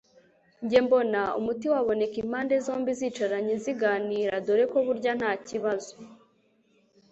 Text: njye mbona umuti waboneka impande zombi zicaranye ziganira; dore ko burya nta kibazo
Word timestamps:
njye 0.63 0.79
mbona 0.85 1.21
umuti 1.39 1.65
waboneka 1.73 2.15
impande 2.23 2.53
zombi 2.65 2.91
zicaranye 2.99 3.53
ziganira; 3.63 4.35
dore 4.45 4.63
ko 4.71 4.77
burya 4.85 5.11
nta 5.19 5.31
kibazo 5.47 5.93